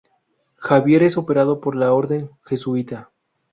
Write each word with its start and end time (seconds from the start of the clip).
Xavier 0.57 1.03
es 1.03 1.15
operado 1.15 1.61
por 1.61 1.75
la 1.75 1.93
Orden 1.93 2.31
jesuita. 2.43 3.11